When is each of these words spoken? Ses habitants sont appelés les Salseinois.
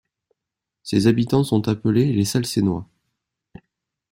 Ses 0.81 1.05
habitants 1.05 1.43
sont 1.43 1.67
appelés 1.67 2.11
les 2.11 2.25
Salseinois. 2.25 2.89